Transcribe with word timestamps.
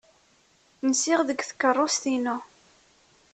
Nsiɣ 0.89 1.19
deg 1.27 1.39
tkeṛṛust-inu. 1.49 2.37